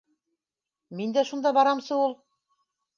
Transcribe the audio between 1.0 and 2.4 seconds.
Мин дә шунда барамсы ул...